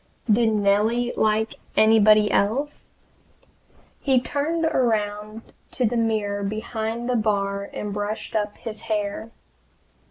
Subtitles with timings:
[0.27, 2.89] Did Nellie like anybody else?
[3.99, 9.29] He turned around to the mirror behind the bar and brushed up his hair!